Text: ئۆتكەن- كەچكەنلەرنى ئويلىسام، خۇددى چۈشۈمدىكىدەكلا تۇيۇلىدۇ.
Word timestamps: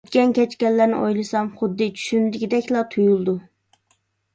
ئۆتكەن- 0.05 0.31
كەچكەنلەرنى 0.37 1.01
ئويلىسام، 1.01 1.53
خۇددى 1.61 1.91
چۈشۈمدىكىدەكلا 2.01 2.87
تۇيۇلىدۇ. 2.97 3.41